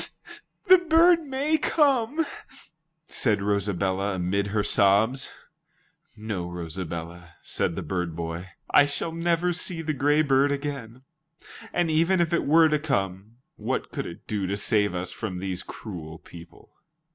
[0.65, 2.25] "The bird may come,"
[3.07, 5.29] said Rosabella amid her sobs.
[6.17, 11.03] "No, Rosabella," said the bird boy, "I shall never see the gray bird again.
[11.71, 15.37] And even if it were to come, what could it do to save us from
[15.37, 16.71] these cruel people?"